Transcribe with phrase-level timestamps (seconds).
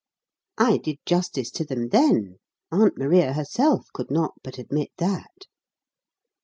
[0.57, 2.39] I did justice to them then;
[2.71, 5.45] Aunt Maria herself could not but admit that.